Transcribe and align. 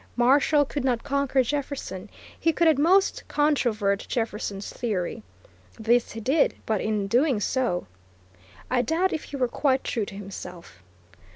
Marshall 0.15 0.65
could 0.65 0.83
not 0.83 1.03
conquer 1.03 1.43
Jefferson, 1.43 2.09
he 2.39 2.51
could 2.51 2.67
at 2.67 2.79
most 2.79 3.21
controvert 3.27 4.03
Jefferson's 4.09 4.73
theory. 4.73 5.21
This 5.79 6.13
he 6.13 6.19
did, 6.19 6.55
but, 6.65 6.81
in 6.81 7.05
doing 7.05 7.39
so, 7.39 7.85
I 8.71 8.81
doubt 8.81 9.13
if 9.13 9.25
he 9.25 9.35
were 9.35 9.47
quite 9.47 9.83
true 9.83 10.07
to 10.07 10.15
himself. 10.15 10.81